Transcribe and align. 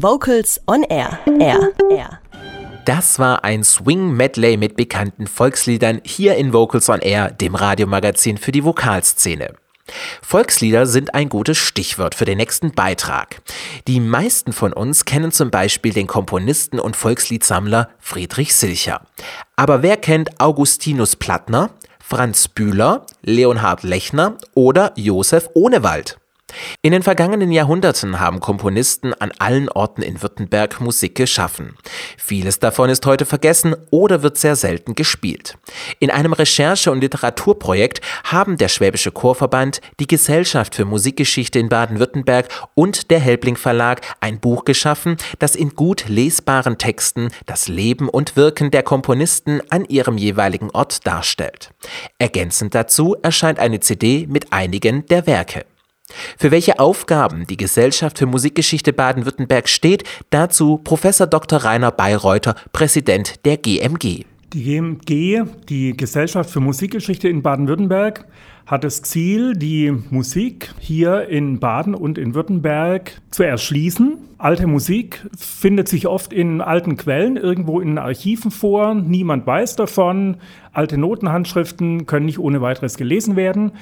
Vocals 0.00 0.60
on 0.68 0.84
Air. 0.84 1.18
Air. 1.40 1.72
Air. 1.90 2.20
Das 2.84 3.18
war 3.18 3.42
ein 3.42 3.64
Swing-Medley 3.64 4.56
mit 4.56 4.76
bekannten 4.76 5.26
Volksliedern 5.26 6.00
hier 6.04 6.36
in 6.36 6.52
Vocals 6.52 6.88
on 6.88 7.00
Air, 7.00 7.32
dem 7.32 7.56
Radiomagazin 7.56 8.38
für 8.38 8.52
die 8.52 8.62
Vokalszene. 8.62 9.54
Volkslieder 10.22 10.86
sind 10.86 11.14
ein 11.14 11.28
gutes 11.28 11.58
Stichwort 11.58 12.14
für 12.14 12.26
den 12.26 12.38
nächsten 12.38 12.70
Beitrag. 12.70 13.42
Die 13.88 13.98
meisten 13.98 14.52
von 14.52 14.72
uns 14.72 15.04
kennen 15.04 15.32
zum 15.32 15.50
Beispiel 15.50 15.92
den 15.92 16.06
Komponisten 16.06 16.78
und 16.78 16.94
Volksliedsammler 16.94 17.88
Friedrich 17.98 18.54
Silcher. 18.54 19.00
Aber 19.56 19.82
wer 19.82 19.96
kennt 19.96 20.40
Augustinus 20.40 21.16
Plattner, 21.16 21.70
Franz 21.98 22.46
Bühler, 22.46 23.04
Leonhard 23.22 23.82
Lechner 23.82 24.38
oder 24.54 24.92
Josef 24.94 25.50
Ohnewald? 25.54 26.18
In 26.80 26.92
den 26.92 27.02
vergangenen 27.02 27.52
Jahrhunderten 27.52 28.20
haben 28.20 28.40
Komponisten 28.40 29.12
an 29.12 29.32
allen 29.38 29.68
Orten 29.68 30.00
in 30.00 30.22
Württemberg 30.22 30.80
Musik 30.80 31.14
geschaffen. 31.14 31.76
Vieles 32.16 32.58
davon 32.58 32.88
ist 32.88 33.04
heute 33.04 33.26
vergessen 33.26 33.76
oder 33.90 34.22
wird 34.22 34.38
sehr 34.38 34.56
selten 34.56 34.94
gespielt. 34.94 35.58
In 35.98 36.10
einem 36.10 36.32
Recherche- 36.32 36.90
und 36.90 37.00
Literaturprojekt 37.00 38.00
haben 38.24 38.56
der 38.56 38.68
Schwäbische 38.68 39.10
Chorverband, 39.10 39.80
die 40.00 40.06
Gesellschaft 40.06 40.74
für 40.74 40.84
Musikgeschichte 40.84 41.58
in 41.58 41.68
Baden-Württemberg 41.68 42.48
und 42.74 43.10
der 43.10 43.20
Helbling 43.20 43.56
Verlag 43.56 44.00
ein 44.20 44.40
Buch 44.40 44.64
geschaffen, 44.64 45.16
das 45.38 45.56
in 45.56 45.70
gut 45.70 46.08
lesbaren 46.08 46.78
Texten 46.78 47.28
das 47.46 47.68
Leben 47.68 48.08
und 48.08 48.36
Wirken 48.36 48.70
der 48.70 48.82
Komponisten 48.82 49.60
an 49.70 49.84
ihrem 49.84 50.16
jeweiligen 50.16 50.70
Ort 50.70 51.06
darstellt. 51.06 51.70
Ergänzend 52.18 52.74
dazu 52.74 53.16
erscheint 53.22 53.58
eine 53.58 53.80
CD 53.80 54.26
mit 54.28 54.52
einigen 54.52 55.04
der 55.06 55.26
Werke. 55.26 55.64
Für 56.38 56.50
welche 56.50 56.78
Aufgaben 56.78 57.46
die 57.46 57.56
Gesellschaft 57.56 58.18
für 58.18 58.26
Musikgeschichte 58.26 58.92
Baden-Württemberg 58.92 59.68
steht, 59.68 60.04
dazu 60.30 60.78
Professor 60.78 61.26
Dr. 61.26 61.64
Rainer 61.64 61.90
Bayreuther, 61.90 62.54
Präsident 62.72 63.44
der 63.44 63.58
GMG. 63.58 64.24
Die 64.54 64.62
GMG, 64.62 65.44
die 65.68 65.94
Gesellschaft 65.94 66.48
für 66.48 66.60
Musikgeschichte 66.60 67.28
in 67.28 67.42
Baden-Württemberg, 67.42 68.24
hat 68.64 68.84
das 68.84 69.02
Ziel, 69.02 69.54
die 69.54 69.90
Musik 70.10 70.70
hier 70.78 71.28
in 71.28 71.58
Baden 71.58 71.94
und 71.94 72.16
in 72.16 72.34
Württemberg 72.34 73.20
zu 73.30 73.42
erschließen. 73.42 74.18
Alte 74.38 74.66
Musik 74.66 75.26
findet 75.36 75.88
sich 75.88 76.06
oft 76.06 76.32
in 76.32 76.60
alten 76.60 76.96
Quellen, 76.96 77.36
irgendwo 77.36 77.80
in 77.80 77.98
Archiven 77.98 78.50
vor. 78.50 78.94
Niemand 78.94 79.46
weiß 79.46 79.76
davon. 79.76 80.36
Alte 80.78 80.96
Notenhandschriften 80.96 82.06
können 82.06 82.26
nicht 82.26 82.38
ohne 82.38 82.60
weiteres 82.60 82.96
gelesen 82.96 83.34
werden. 83.34 83.72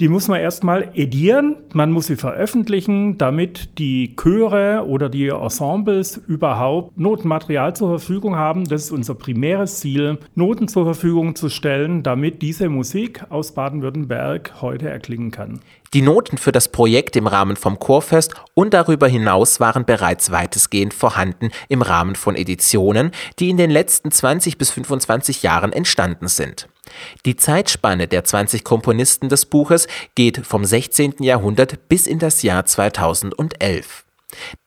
Die 0.00 0.08
muss 0.08 0.28
man 0.28 0.38
erstmal 0.38 0.90
edieren, 0.92 1.56
man 1.72 1.90
muss 1.90 2.08
sie 2.08 2.16
veröffentlichen, 2.16 3.16
damit 3.16 3.78
die 3.78 4.14
Chöre 4.16 4.84
oder 4.86 5.08
die 5.08 5.28
Ensembles 5.28 6.18
überhaupt 6.18 6.98
Notenmaterial 6.98 7.74
zur 7.74 7.88
Verfügung 7.88 8.36
haben. 8.36 8.64
Das 8.64 8.82
ist 8.84 8.90
unser 8.90 9.14
primäres 9.14 9.80
Ziel, 9.80 10.18
Noten 10.34 10.68
zur 10.68 10.84
Verfügung 10.84 11.36
zu 11.36 11.48
stellen, 11.48 12.02
damit 12.02 12.42
diese 12.42 12.68
Musik 12.68 13.24
aus 13.30 13.52
Baden-Württemberg 13.52 14.60
heute 14.60 14.90
erklingen 14.90 15.30
kann. 15.30 15.60
Die 15.94 16.00
Noten 16.00 16.38
für 16.38 16.52
das 16.52 16.68
Projekt 16.68 17.16
im 17.16 17.26
Rahmen 17.26 17.56
vom 17.56 17.78
Chorfest 17.78 18.34
und 18.54 18.72
darüber 18.72 19.08
hinaus 19.08 19.60
waren 19.60 19.84
bereits 19.84 20.30
weitestgehend 20.30 20.94
vorhanden 20.94 21.50
im 21.68 21.82
Rahmen 21.82 22.16
von 22.16 22.34
Editionen, 22.34 23.10
die 23.38 23.50
in 23.50 23.58
den 23.58 23.70
letzten 23.70 24.10
20 24.10 24.56
bis 24.56 24.70
25 24.70 25.42
Jahren 25.42 25.70
entstanden 25.70 26.28
sind. 26.28 26.66
Die 27.26 27.36
Zeitspanne 27.36 28.08
der 28.08 28.24
20 28.24 28.64
Komponisten 28.64 29.28
des 29.28 29.44
Buches 29.44 29.86
geht 30.14 30.46
vom 30.46 30.64
16. 30.64 31.16
Jahrhundert 31.18 31.88
bis 31.90 32.06
in 32.06 32.18
das 32.18 32.42
Jahr 32.42 32.64
2011. 32.64 34.04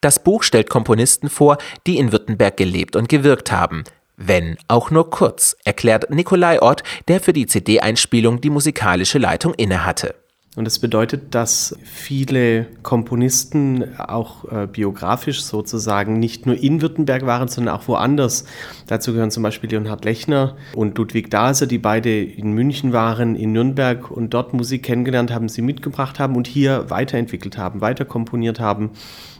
Das 0.00 0.22
Buch 0.22 0.44
stellt 0.44 0.70
Komponisten 0.70 1.28
vor, 1.28 1.58
die 1.88 1.98
in 1.98 2.12
Württemberg 2.12 2.56
gelebt 2.56 2.94
und 2.94 3.08
gewirkt 3.08 3.50
haben, 3.50 3.82
wenn 4.16 4.56
auch 4.68 4.92
nur 4.92 5.10
kurz, 5.10 5.56
erklärt 5.64 6.08
Nikolai 6.08 6.62
Ott, 6.62 6.84
der 7.08 7.20
für 7.20 7.32
die 7.32 7.46
CD-Einspielung 7.46 8.40
die 8.40 8.50
musikalische 8.50 9.18
Leitung 9.18 9.52
innehatte. 9.54 10.14
Und 10.56 10.64
das 10.64 10.78
bedeutet, 10.78 11.34
dass 11.34 11.78
viele 11.84 12.66
Komponisten 12.82 13.98
auch 13.98 14.50
äh, 14.50 14.66
biografisch 14.66 15.42
sozusagen 15.42 16.18
nicht 16.18 16.46
nur 16.46 16.56
in 16.56 16.80
Württemberg 16.80 17.26
waren, 17.26 17.48
sondern 17.48 17.76
auch 17.76 17.86
woanders. 17.88 18.46
Dazu 18.86 19.12
gehören 19.12 19.30
zum 19.30 19.42
Beispiel 19.42 19.68
Leonhard 19.68 20.06
Lechner 20.06 20.56
und 20.74 20.96
Ludwig 20.96 21.30
Daser, 21.30 21.66
die 21.66 21.76
beide 21.76 22.22
in 22.22 22.52
München 22.52 22.94
waren, 22.94 23.36
in 23.36 23.52
Nürnberg 23.52 24.10
und 24.10 24.32
dort 24.32 24.54
Musik 24.54 24.82
kennengelernt 24.82 25.30
haben, 25.30 25.50
sie 25.50 25.60
mitgebracht 25.60 26.18
haben 26.18 26.36
und 26.36 26.46
hier 26.46 26.88
weiterentwickelt 26.88 27.58
haben, 27.58 27.82
weiter 27.82 28.06
komponiert 28.06 28.58
haben 28.58 28.92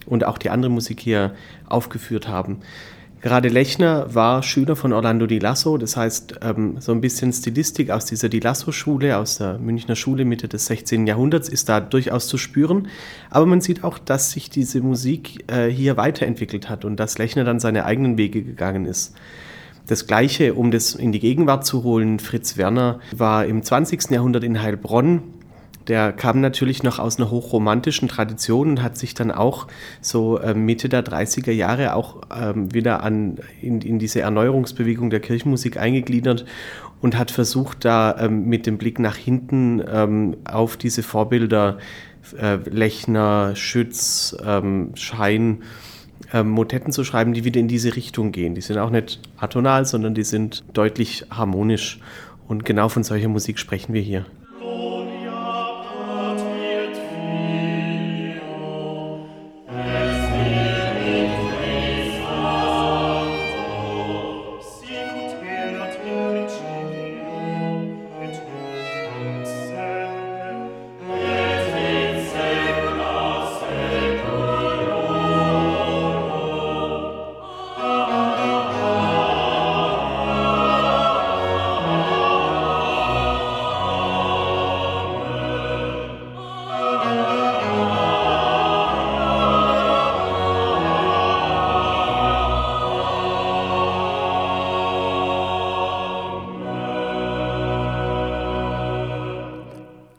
und 0.04 0.24
auch 0.26 0.36
die 0.36 0.50
andere 0.50 0.70
Musik 0.70 1.00
hier 1.00 1.32
aufgeführt 1.66 2.28
haben. 2.28 2.60
Gerade 3.26 3.48
Lechner 3.48 4.14
war 4.14 4.44
Schüler 4.44 4.76
von 4.76 4.92
Orlando 4.92 5.26
Di 5.26 5.40
Lasso, 5.40 5.78
das 5.78 5.96
heißt 5.96 6.38
ähm, 6.42 6.76
so 6.78 6.92
ein 6.92 7.00
bisschen 7.00 7.32
Stilistik 7.32 7.90
aus 7.90 8.04
dieser 8.04 8.28
Di 8.28 8.38
Lasso-Schule, 8.38 9.18
aus 9.18 9.38
der 9.38 9.58
Münchner 9.58 9.96
Schule 9.96 10.24
Mitte 10.24 10.46
des 10.46 10.66
16. 10.66 11.08
Jahrhunderts 11.08 11.48
ist 11.48 11.68
da 11.68 11.80
durchaus 11.80 12.28
zu 12.28 12.38
spüren. 12.38 12.86
Aber 13.28 13.44
man 13.46 13.60
sieht 13.60 13.82
auch, 13.82 13.98
dass 13.98 14.30
sich 14.30 14.48
diese 14.48 14.80
Musik 14.80 15.42
äh, 15.50 15.66
hier 15.66 15.96
weiterentwickelt 15.96 16.68
hat 16.68 16.84
und 16.84 17.00
dass 17.00 17.18
Lechner 17.18 17.42
dann 17.42 17.58
seine 17.58 17.84
eigenen 17.84 18.16
Wege 18.16 18.44
gegangen 18.44 18.86
ist. 18.86 19.16
Das 19.88 20.06
Gleiche, 20.06 20.54
um 20.54 20.70
das 20.70 20.94
in 20.94 21.10
die 21.10 21.18
Gegenwart 21.18 21.66
zu 21.66 21.82
holen, 21.82 22.20
Fritz 22.20 22.56
Werner 22.56 23.00
war 23.10 23.44
im 23.44 23.60
20. 23.60 24.08
Jahrhundert 24.08 24.44
in 24.44 24.62
Heilbronn 24.62 25.24
der 25.88 26.12
kam 26.12 26.40
natürlich 26.40 26.82
noch 26.82 26.98
aus 26.98 27.18
einer 27.18 27.30
hochromantischen 27.30 28.08
Tradition 28.08 28.70
und 28.70 28.82
hat 28.82 28.98
sich 28.98 29.14
dann 29.14 29.30
auch 29.30 29.68
so 30.00 30.38
äh, 30.38 30.54
Mitte 30.54 30.88
der 30.88 31.04
30er 31.04 31.52
Jahre 31.52 31.94
auch 31.94 32.22
ähm, 32.36 32.72
wieder 32.74 33.02
an, 33.02 33.38
in, 33.60 33.80
in 33.80 33.98
diese 33.98 34.20
Erneuerungsbewegung 34.20 35.10
der 35.10 35.20
Kirchenmusik 35.20 35.76
eingegliedert 35.76 36.44
und 37.00 37.16
hat 37.16 37.30
versucht, 37.30 37.84
da 37.84 38.16
ähm, 38.18 38.46
mit 38.46 38.66
dem 38.66 38.78
Blick 38.78 38.98
nach 38.98 39.16
hinten 39.16 39.82
ähm, 39.88 40.36
auf 40.44 40.76
diese 40.76 41.02
Vorbilder 41.02 41.78
äh, 42.38 42.56
Lechner, 42.68 43.54
Schütz, 43.54 44.36
ähm, 44.44 44.90
Schein, 44.94 45.62
ähm, 46.32 46.50
Motetten 46.50 46.92
zu 46.92 47.04
schreiben, 47.04 47.32
die 47.34 47.44
wieder 47.44 47.60
in 47.60 47.68
diese 47.68 47.94
Richtung 47.94 48.32
gehen. 48.32 48.54
Die 48.54 48.60
sind 48.60 48.78
auch 48.78 48.90
nicht 48.90 49.20
atonal, 49.36 49.84
sondern 49.84 50.14
die 50.14 50.24
sind 50.24 50.64
deutlich 50.72 51.26
harmonisch. 51.30 52.00
Und 52.48 52.64
genau 52.64 52.88
von 52.88 53.04
solcher 53.04 53.28
Musik 53.28 53.58
sprechen 53.58 53.92
wir 53.92 54.02
hier. 54.02 54.26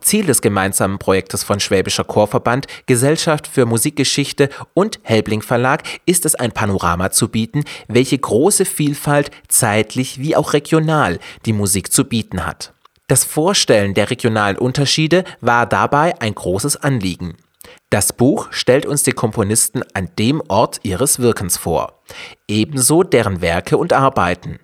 Ziel 0.08 0.26
des 0.26 0.42
gemeinsamen 0.42 1.00
Projektes 1.00 1.44
von 1.44 1.60
Schwäbischer 1.60 2.06
Chorverband, 2.06 2.66
Gesellschaft 2.86 3.46
für 3.46 3.66
Musikgeschichte 3.66 4.50
und 4.74 5.00
Helbling 5.04 5.42
Verlag 5.42 5.84
ist 6.06 6.26
es, 6.26 6.34
ein 6.34 6.54
Panorama 6.54 7.12
zu 7.12 7.28
bieten, 7.28 7.66
welche 7.88 8.18
große 8.18 8.64
Vielfalt 8.64 9.32
zeitlich 9.50 10.20
wie 10.20 10.36
auch 10.36 10.54
regional 10.54 11.20
die 11.46 11.54
Musik 11.54 11.92
zu 11.92 12.06
bieten 12.06 12.46
hat. 12.46 12.74
Das 13.08 13.26
Vorstellen 13.26 13.94
der 13.94 14.10
regionalen 14.10 14.58
Unterschiede 14.58 15.26
war 15.42 15.66
dabei 15.66 16.20
ein 16.22 16.34
großes 16.34 16.78
Anliegen. 16.78 17.36
Das 17.90 18.14
Buch 18.14 18.48
stellt 18.52 18.86
uns 18.86 19.04
die 19.04 19.12
Komponisten 19.12 19.84
an 19.94 20.10
dem 20.18 20.42
Ort 20.48 20.80
ihres 20.84 21.20
Wirkens 21.20 21.58
vor, 21.58 22.02
ebenso 22.48 23.04
deren 23.04 23.42
Werke 23.42 23.78
und 23.78 23.92
Arbeiten. 23.92 24.60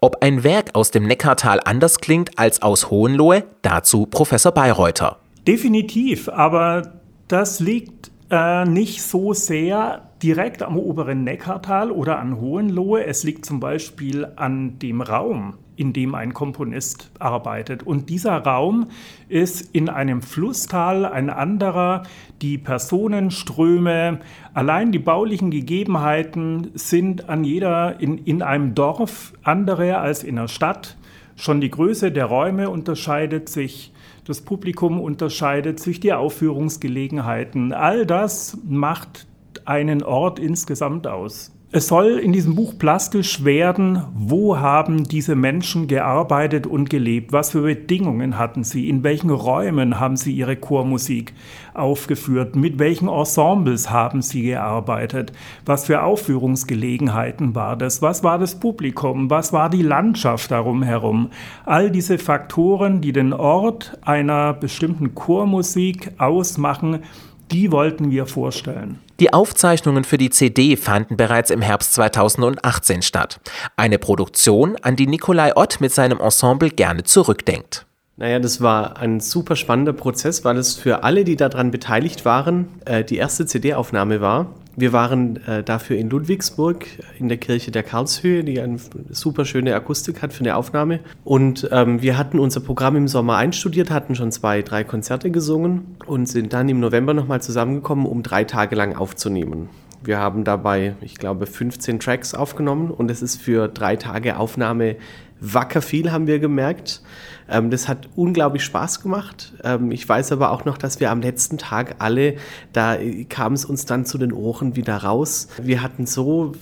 Ob 0.00 0.22
ein 0.22 0.44
Werk 0.44 0.70
aus 0.74 0.90
dem 0.90 1.06
Neckartal 1.06 1.60
anders 1.64 1.98
klingt 1.98 2.38
als 2.38 2.62
aus 2.62 2.90
Hohenlohe, 2.90 3.44
dazu 3.62 4.06
Professor 4.06 4.52
Bayreuther. 4.52 5.18
Definitiv, 5.46 6.28
aber 6.28 6.92
das 7.28 7.60
liegt 7.60 8.10
äh, 8.30 8.64
nicht 8.64 9.02
so 9.02 9.32
sehr 9.32 10.10
direkt 10.22 10.62
am 10.62 10.76
oberen 10.76 11.24
Neckartal 11.24 11.90
oder 11.90 12.18
an 12.18 12.40
Hohenlohe. 12.40 13.04
Es 13.04 13.22
liegt 13.22 13.44
zum 13.44 13.60
Beispiel 13.60 14.26
an 14.36 14.78
dem 14.78 15.00
Raum. 15.00 15.54
In 15.76 15.92
dem 15.92 16.14
ein 16.14 16.34
Komponist 16.34 17.10
arbeitet. 17.18 17.82
Und 17.82 18.08
dieser 18.08 18.38
Raum 18.38 18.88
ist 19.28 19.74
in 19.74 19.88
einem 19.88 20.22
Flusstal 20.22 21.04
ein 21.04 21.30
anderer. 21.30 22.02
Die 22.42 22.58
Personenströme, 22.58 24.20
allein 24.54 24.92
die 24.92 24.98
baulichen 24.98 25.50
Gegebenheiten 25.50 26.70
sind 26.74 27.28
an 27.28 27.44
jeder, 27.44 28.00
in, 28.00 28.18
in 28.18 28.42
einem 28.42 28.74
Dorf 28.74 29.34
andere 29.42 29.98
als 29.98 30.24
in 30.24 30.36
der 30.36 30.48
Stadt. 30.48 30.96
Schon 31.36 31.60
die 31.60 31.70
Größe 31.70 32.10
der 32.10 32.24
Räume 32.24 32.70
unterscheidet 32.70 33.48
sich, 33.48 33.92
das 34.24 34.40
Publikum 34.40 35.00
unterscheidet 35.00 35.78
sich, 35.78 36.00
die 36.00 36.12
Aufführungsgelegenheiten. 36.12 37.72
All 37.72 38.06
das 38.06 38.58
macht 38.66 39.26
einen 39.64 40.02
Ort 40.02 40.38
insgesamt 40.38 41.06
aus. 41.06 41.55
Es 41.72 41.88
soll 41.88 42.20
in 42.20 42.32
diesem 42.32 42.54
Buch 42.54 42.78
plastisch 42.78 43.44
werden, 43.44 44.00
wo 44.14 44.56
haben 44.56 45.02
diese 45.02 45.34
Menschen 45.34 45.88
gearbeitet 45.88 46.64
und 46.64 46.88
gelebt, 46.88 47.32
was 47.32 47.50
für 47.50 47.62
Bedingungen 47.62 48.38
hatten 48.38 48.62
sie, 48.62 48.88
in 48.88 49.02
welchen 49.02 49.30
Räumen 49.30 49.98
haben 49.98 50.16
sie 50.16 50.32
ihre 50.32 50.54
Chormusik 50.54 51.34
aufgeführt, 51.74 52.54
mit 52.54 52.78
welchen 52.78 53.08
Ensembles 53.08 53.90
haben 53.90 54.22
sie 54.22 54.42
gearbeitet, 54.42 55.32
was 55.64 55.86
für 55.86 56.04
Aufführungsgelegenheiten 56.04 57.56
war 57.56 57.76
das, 57.76 58.00
was 58.00 58.22
war 58.22 58.38
das 58.38 58.60
Publikum, 58.60 59.28
was 59.28 59.52
war 59.52 59.68
die 59.68 59.82
Landschaft 59.82 60.52
darum 60.52 60.84
herum. 60.84 61.30
All 61.64 61.90
diese 61.90 62.18
Faktoren, 62.18 63.00
die 63.00 63.12
den 63.12 63.32
Ort 63.32 63.98
einer 64.02 64.54
bestimmten 64.54 65.16
Chormusik 65.16 66.12
ausmachen, 66.18 67.00
die 67.50 67.72
wollten 67.72 68.10
wir 68.10 68.26
vorstellen. 68.26 68.98
Die 69.20 69.32
Aufzeichnungen 69.32 70.04
für 70.04 70.18
die 70.18 70.30
CD 70.30 70.76
fanden 70.76 71.16
bereits 71.16 71.50
im 71.50 71.62
Herbst 71.62 71.94
2018 71.94 73.02
statt. 73.02 73.40
Eine 73.76 73.98
Produktion, 73.98 74.76
an 74.82 74.96
die 74.96 75.06
Nikolai 75.06 75.52
Ott 75.56 75.80
mit 75.80 75.92
seinem 75.92 76.20
Ensemble 76.20 76.70
gerne 76.70 77.04
zurückdenkt. 77.04 77.86
Naja, 78.18 78.38
das 78.38 78.60
war 78.60 78.98
ein 78.98 79.20
super 79.20 79.56
spannender 79.56 79.92
Prozess, 79.92 80.44
weil 80.44 80.56
es 80.56 80.74
für 80.74 81.04
alle, 81.04 81.24
die 81.24 81.36
daran 81.36 81.70
beteiligt 81.70 82.24
waren, 82.24 82.68
äh, 82.86 83.04
die 83.04 83.16
erste 83.16 83.44
CD-Aufnahme 83.44 84.20
war. 84.20 84.54
Wir 84.78 84.92
waren 84.92 85.42
äh, 85.46 85.62
dafür 85.62 85.96
in 85.96 86.10
Ludwigsburg 86.10 86.84
in 87.18 87.28
der 87.28 87.38
Kirche 87.38 87.70
der 87.70 87.82
Karlshöhe, 87.82 88.44
die 88.44 88.60
eine 88.60 88.76
super 89.08 89.46
schöne 89.46 89.74
Akustik 89.74 90.20
hat 90.20 90.34
für 90.34 90.40
eine 90.40 90.54
Aufnahme. 90.54 91.00
Und 91.24 91.66
ähm, 91.72 92.02
wir 92.02 92.18
hatten 92.18 92.38
unser 92.38 92.60
Programm 92.60 92.94
im 92.94 93.08
Sommer 93.08 93.36
einstudiert, 93.38 93.90
hatten 93.90 94.14
schon 94.14 94.30
zwei, 94.32 94.60
drei 94.60 94.84
Konzerte 94.84 95.30
gesungen 95.30 95.96
und 96.06 96.26
sind 96.26 96.52
dann 96.52 96.68
im 96.68 96.78
November 96.80 97.14
nochmal 97.14 97.40
zusammengekommen, 97.40 98.04
um 98.04 98.22
drei 98.22 98.44
Tage 98.44 98.76
lang 98.76 98.94
aufzunehmen. 98.94 99.70
Wir 100.04 100.18
haben 100.18 100.44
dabei, 100.44 100.94
ich 101.00 101.16
glaube, 101.16 101.46
15 101.46 101.98
Tracks 101.98 102.34
aufgenommen 102.34 102.90
und 102.90 103.10
es 103.10 103.22
ist 103.22 103.40
für 103.40 103.68
drei 103.68 103.96
Tage 103.96 104.38
Aufnahme 104.38 104.96
wacker 105.40 105.82
viel, 105.82 106.12
haben 106.12 106.26
wir 106.26 106.38
gemerkt. 106.38 107.02
Ähm, 107.48 107.70
das 107.70 107.88
hat 107.88 108.08
unglaublich 108.16 108.64
Spaß 108.64 109.02
gemacht. 109.02 109.52
Ähm, 109.64 109.90
ich 109.90 110.08
weiß 110.08 110.32
aber 110.32 110.50
auch 110.50 110.64
noch, 110.64 110.78
dass 110.78 111.00
wir 111.00 111.10
am 111.10 111.20
letzten 111.20 111.58
Tag 111.58 111.96
alle, 111.98 112.36
da 112.72 112.96
kam 113.28 113.52
es 113.52 113.64
uns 113.64 113.86
dann 113.86 114.04
zu 114.04 114.18
den 114.18 114.32
Ohren 114.32 114.76
wieder 114.76 114.96
raus. 114.96 115.48
Wir 115.62 115.82
hatten 115.82 116.06
so 116.06 116.52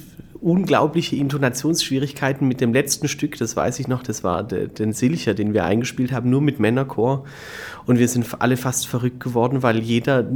unglaubliche 0.45 1.17
Intonationsschwierigkeiten 1.17 2.47
mit 2.47 2.61
dem 2.61 2.75
letzten 2.75 3.09
Stück, 3.09 3.39
das 3.39 3.57
weiß 3.57 3.81
ich 3.81 3.89
noch, 3.89 4.03
das 4.03 4.23
war 4.23 4.43
den 4.45 4.93
Silcher, 4.93 5.33
den 5.33 5.55
wir 5.55 5.65
eingespielt 5.65 6.13
haben, 6.13 6.29
nur 6.29 6.43
mit 6.43 6.61
Männerchor. 6.61 7.25
Und 7.87 7.99
wir 7.99 8.09
sind 8.09 8.27
alle 8.41 8.57
fast 8.57 8.87
verrückt 8.87 9.21
geworden, 9.21 9.63
weil 9.63 9.79
jeder 9.79 10.27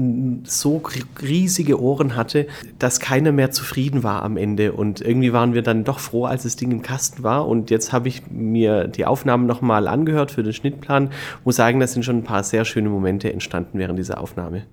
so 0.45 0.83
riesige 1.23 1.81
Ohren 1.81 2.17
hatte, 2.17 2.47
dass 2.79 3.01
keiner 3.01 3.33
mehr 3.33 3.51
zufrieden 3.51 4.03
war 4.03 4.23
am 4.23 4.37
Ende. 4.37 4.73
Und 4.73 5.01
irgendwie 5.03 5.33
waren 5.33 5.53
wir 5.53 5.63
dann 5.63 5.85
doch 5.85 5.99
froh, 5.99 6.25
als 6.25 6.43
das 6.43 6.57
Ding 6.57 6.71
im 6.71 6.83
Kasten 6.83 7.23
war. 7.23 7.47
Und 7.47 7.71
jetzt 7.71 7.93
habe 7.93 8.09
ich 8.09 8.31
mir 8.31 8.89
die 8.89 9.05
Aufnahmen 9.05 9.47
nochmal 9.47 9.89
angehört 9.89 10.31
für 10.31 10.43
den 10.43 10.53
Schnittplan. 10.55 11.11
Muss 11.45 11.57
sagen, 11.57 11.81
da 11.81 11.87
sind 11.87 12.05
schon 12.05 12.19
ein 12.19 12.25
paar 12.25 12.45
sehr 12.45 12.65
schöne 12.65 12.89
Momente 12.89 13.33
entstanden 13.33 13.79
während 13.79 13.99
dieser 13.99 14.21
Aufnahme. 14.21 14.65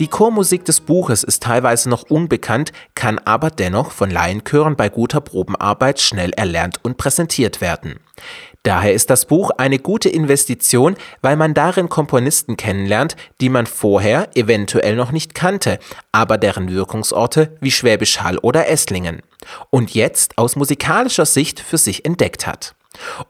Die 0.00 0.08
Chormusik 0.08 0.64
des 0.64 0.80
Buches 0.80 1.22
ist 1.22 1.44
teilweise 1.44 1.88
noch 1.88 2.02
unbekannt, 2.10 2.72
kann 2.96 3.20
aber 3.20 3.50
dennoch 3.50 3.92
von 3.92 4.10
Laienchören 4.10 4.74
bei 4.74 4.88
guter 4.88 5.20
Probenarbeit 5.20 6.00
schnell 6.00 6.32
erlernt 6.32 6.80
und 6.82 6.96
präsentiert 6.96 7.60
werden. 7.60 8.00
Daher 8.64 8.92
ist 8.92 9.08
das 9.10 9.26
Buch 9.26 9.50
eine 9.56 9.78
gute 9.78 10.08
Investition, 10.08 10.96
weil 11.22 11.36
man 11.36 11.54
darin 11.54 11.88
Komponisten 11.88 12.56
kennenlernt, 12.56 13.14
die 13.40 13.48
man 13.48 13.66
vorher 13.66 14.36
eventuell 14.36 14.96
noch 14.96 15.12
nicht 15.12 15.32
kannte, 15.34 15.78
aber 16.10 16.38
deren 16.38 16.72
Wirkungsorte 16.72 17.56
wie 17.60 17.70
Schwäbisch 17.70 18.20
Hall 18.20 18.38
oder 18.38 18.68
Esslingen 18.68 19.22
und 19.70 19.94
jetzt 19.94 20.38
aus 20.38 20.56
musikalischer 20.56 21.26
Sicht 21.26 21.60
für 21.60 21.78
sich 21.78 22.04
entdeckt 22.04 22.48
hat. 22.48 22.74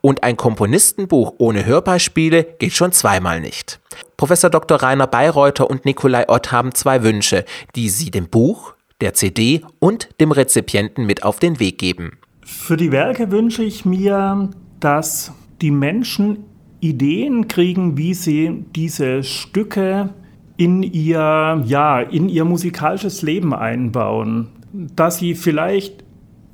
Und 0.01 0.23
ein 0.23 0.37
Komponistenbuch 0.37 1.35
ohne 1.39 1.65
Hörbeispiele 1.65 2.45
geht 2.59 2.73
schon 2.73 2.93
zweimal 2.93 3.41
nicht. 3.41 3.81
Professor 4.17 4.51
Dr. 4.51 4.83
Rainer 4.83 5.07
Bayreuther 5.07 5.69
und 5.69 5.85
Nikolai 5.85 6.29
Ott 6.29 6.53
haben 6.53 6.75
zwei 6.75 7.03
Wünsche, 7.03 7.45
die 7.75 7.89
sie 7.89 8.11
dem 8.11 8.29
Buch, 8.29 8.75
der 9.01 9.15
CD 9.15 9.63
und 9.81 10.09
dem 10.21 10.33
Rezipienten 10.33 11.07
mit 11.07 11.25
auf 11.25 11.39
den 11.39 11.61
Weg 11.61 11.79
geben. 11.79 12.19
Für 12.45 12.77
die 12.77 12.93
Werke 12.93 13.31
wünsche 13.31 13.65
ich 13.65 13.85
mir, 13.85 14.51
dass 14.81 15.33
die 15.61 15.71
Menschen 15.71 16.45
Ideen 16.81 17.49
kriegen, 17.49 17.97
wie 17.97 18.15
sie 18.15 18.65
diese 18.77 19.23
Stücke 19.23 20.11
in 20.57 20.83
ihr, 20.83 21.63
ja, 21.65 22.01
in 22.01 22.29
ihr 22.29 22.45
musikalisches 22.45 23.23
Leben 23.23 23.55
einbauen. 23.55 24.49
Dass 24.73 25.19
sie 25.19 25.35
vielleicht 25.35 26.04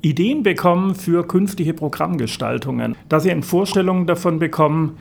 Ideen 0.01 0.43
bekommen 0.43 0.95
für 0.95 1.27
künftige 1.27 1.73
Programmgestaltungen, 1.73 2.95
dass 3.09 3.23
sie 3.23 3.31
eine 3.31 3.43
Vorstellung 3.43 4.07
davon 4.07 4.39
bekommen, 4.39 4.97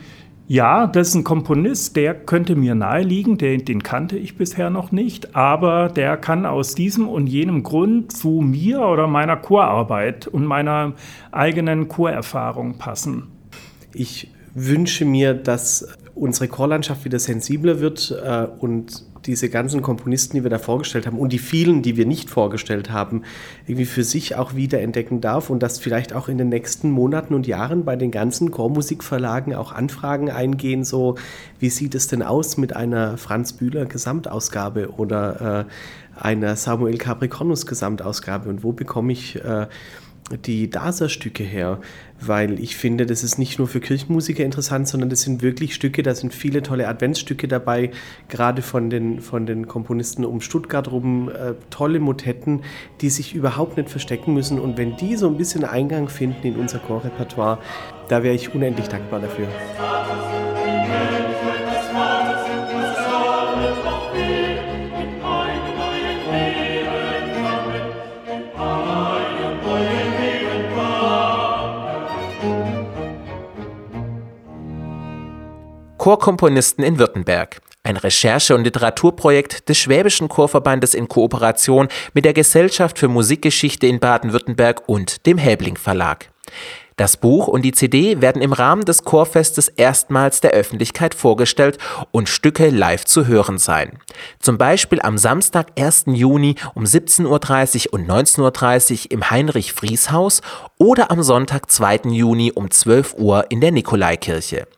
ja, 0.46 0.88
das 0.88 1.10
ist 1.10 1.14
ein 1.14 1.22
Komponist, 1.22 1.94
der 1.94 2.12
könnte 2.12 2.56
mir 2.56 2.74
naheliegen, 2.74 3.38
den, 3.38 3.64
den 3.64 3.84
kannte 3.84 4.18
ich 4.18 4.36
bisher 4.36 4.68
noch 4.68 4.90
nicht, 4.90 5.36
aber 5.36 5.88
der 5.88 6.16
kann 6.16 6.44
aus 6.44 6.74
diesem 6.74 7.08
und 7.08 7.28
jenem 7.28 7.62
Grund 7.62 8.10
zu 8.10 8.40
mir 8.40 8.80
oder 8.80 9.06
meiner 9.06 9.36
Chorarbeit 9.36 10.26
und 10.26 10.44
meiner 10.44 10.94
eigenen 11.30 11.86
Chorerfahrung 11.86 12.78
passen. 12.78 13.28
Ich 13.94 14.32
wünsche 14.52 15.04
mir, 15.04 15.34
dass 15.34 15.86
unsere 16.16 16.48
Chorlandschaft 16.48 17.04
wieder 17.04 17.20
sensibler 17.20 17.78
wird 17.78 18.10
äh, 18.20 18.48
und 18.58 19.04
diese 19.26 19.48
ganzen 19.48 19.82
Komponisten, 19.82 20.36
die 20.36 20.42
wir 20.42 20.50
da 20.50 20.58
vorgestellt 20.58 21.06
haben 21.06 21.18
und 21.18 21.32
die 21.32 21.38
vielen, 21.38 21.82
die 21.82 21.96
wir 21.96 22.06
nicht 22.06 22.30
vorgestellt 22.30 22.90
haben, 22.90 23.22
irgendwie 23.66 23.84
für 23.84 24.04
sich 24.04 24.36
auch 24.36 24.54
wieder 24.54 24.80
entdecken 24.80 25.20
darf 25.20 25.50
und 25.50 25.62
dass 25.62 25.78
vielleicht 25.78 26.14
auch 26.14 26.28
in 26.28 26.38
den 26.38 26.48
nächsten 26.48 26.90
Monaten 26.90 27.34
und 27.34 27.46
Jahren 27.46 27.84
bei 27.84 27.96
den 27.96 28.10
ganzen 28.10 28.50
Chormusikverlagen 28.50 29.54
auch 29.54 29.72
Anfragen 29.72 30.30
eingehen, 30.30 30.84
so 30.84 31.16
wie 31.58 31.70
sieht 31.70 31.94
es 31.94 32.06
denn 32.06 32.22
aus 32.22 32.56
mit 32.56 32.74
einer 32.74 33.16
Franz 33.18 33.52
Bühler 33.52 33.86
Gesamtausgabe 33.86 34.90
oder 34.96 35.66
äh, 35.68 36.20
einer 36.20 36.56
Samuel 36.56 36.98
Capricornus 36.98 37.66
Gesamtausgabe 37.66 38.48
und 38.48 38.62
wo 38.64 38.72
bekomme 38.72 39.12
ich 39.12 39.36
äh, 39.36 39.66
die 40.36 40.70
DASA-Stücke 40.70 41.42
her, 41.42 41.80
weil 42.20 42.60
ich 42.60 42.76
finde, 42.76 43.06
das 43.06 43.24
ist 43.24 43.38
nicht 43.38 43.58
nur 43.58 43.66
für 43.66 43.80
Kirchenmusiker 43.80 44.44
interessant, 44.44 44.88
sondern 44.88 45.10
das 45.10 45.22
sind 45.22 45.42
wirklich 45.42 45.74
Stücke, 45.74 46.02
da 46.02 46.14
sind 46.14 46.34
viele 46.34 46.62
tolle 46.62 46.88
Adventsstücke 46.88 47.48
dabei, 47.48 47.90
gerade 48.28 48.62
von 48.62 48.90
den, 48.90 49.20
von 49.20 49.46
den 49.46 49.66
Komponisten 49.66 50.24
um 50.24 50.40
Stuttgart 50.40 50.90
rum, 50.90 51.28
äh, 51.28 51.54
tolle 51.70 52.00
Motetten, 52.00 52.62
die 53.00 53.10
sich 53.10 53.34
überhaupt 53.34 53.76
nicht 53.76 53.90
verstecken 53.90 54.34
müssen 54.34 54.58
und 54.58 54.76
wenn 54.78 54.96
die 54.96 55.16
so 55.16 55.28
ein 55.28 55.36
bisschen 55.36 55.64
Eingang 55.64 56.08
finden 56.08 56.46
in 56.46 56.56
unser 56.56 56.78
Chorrepertoire, 56.78 57.58
da 58.08 58.22
wäre 58.22 58.34
ich 58.34 58.54
unendlich 58.54 58.88
dankbar 58.88 59.20
dafür. 59.20 59.48
Chorkomponisten 76.10 76.82
in 76.82 76.98
Württemberg. 76.98 77.60
Ein 77.84 77.96
Recherche- 77.96 78.56
und 78.56 78.64
Literaturprojekt 78.64 79.68
des 79.68 79.78
Schwäbischen 79.78 80.28
Chorverbandes 80.28 80.92
in 80.92 81.06
Kooperation 81.06 81.86
mit 82.14 82.24
der 82.24 82.32
Gesellschaft 82.32 82.98
für 82.98 83.06
Musikgeschichte 83.06 83.86
in 83.86 84.00
Baden-Württemberg 84.00 84.88
und 84.88 85.24
dem 85.24 85.38
Helbling 85.38 85.76
Verlag. 85.76 86.28
Das 87.00 87.16
Buch 87.16 87.48
und 87.48 87.62
die 87.62 87.72
CD 87.72 88.20
werden 88.20 88.42
im 88.42 88.52
Rahmen 88.52 88.84
des 88.84 89.04
Chorfestes 89.04 89.68
erstmals 89.68 90.42
der 90.42 90.50
Öffentlichkeit 90.50 91.14
vorgestellt 91.14 91.78
und 92.10 92.28
Stücke 92.28 92.68
live 92.68 93.06
zu 93.06 93.26
hören 93.26 93.56
sein. 93.56 94.00
Zum 94.38 94.58
Beispiel 94.58 95.00
am 95.00 95.16
Samstag, 95.16 95.68
1. 95.80 96.04
Juni 96.08 96.56
um 96.74 96.84
17.30 96.84 97.86
Uhr 97.86 97.94
und 97.94 98.06
19.30 98.06 99.04
Uhr 99.04 99.12
im 99.12 99.30
Heinrich-Fries-Haus 99.30 100.42
oder 100.76 101.10
am 101.10 101.22
Sonntag, 101.22 101.70
2. 101.70 102.00
Juni 102.10 102.52
um 102.54 102.70
12 102.70 103.14
Uhr 103.16 103.46
in 103.48 103.62
der 103.62 103.72
Nikolaikirche. 103.72 104.68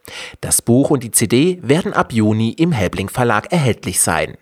Das 0.41 0.63
Buch 0.63 0.91
und 0.91 1.03
die 1.03 1.11
CD 1.11 1.59
werden 1.61 1.93
ab 1.93 2.13
Juni 2.13 2.51
im 2.51 2.71
Helbling 2.71 3.09
Verlag 3.09 3.51
erhältlich 3.51 4.01
sein. 4.01 4.37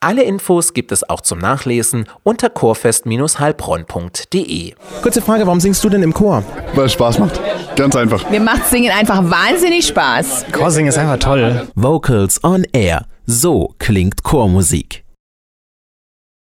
Alle 0.00 0.22
Infos 0.22 0.74
gibt 0.74 0.92
es 0.92 1.08
auch 1.08 1.20
zum 1.20 1.38
Nachlesen 1.38 2.06
unter 2.22 2.48
chorfest-heilbronn.de. 2.48 4.74
Kurze 5.02 5.22
Frage, 5.22 5.46
warum 5.46 5.60
singst 5.60 5.82
du 5.84 5.88
denn 5.88 6.02
im 6.02 6.12
Chor? 6.12 6.42
Weil 6.74 6.86
es 6.86 6.92
Spaß 6.92 7.18
macht. 7.18 7.40
Ganz 7.76 7.96
einfach. 7.96 8.28
Mir 8.30 8.40
macht 8.40 8.66
Singen 8.66 8.92
einfach 8.92 9.22
wahnsinnig 9.30 9.86
Spaß. 9.86 10.46
Chorsingen 10.52 10.88
ist 10.88 10.98
einfach 10.98 11.18
toll. 11.18 11.68
Vocals 11.74 12.42
on 12.44 12.64
Air. 12.72 13.06
So 13.26 13.74
klingt 13.78 14.22
Chormusik. 14.22 15.01